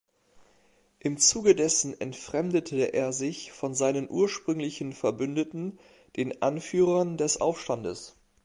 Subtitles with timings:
[0.97, 5.77] Im Zuge dessen entfremdete er sich von seinen ursprünglichen Verbündeten,
[6.17, 8.17] den Anführern des Aufstandes.